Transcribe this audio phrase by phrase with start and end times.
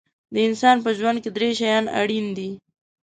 [0.33, 2.49] د انسان په ژوند کې درې شیان اړین دي.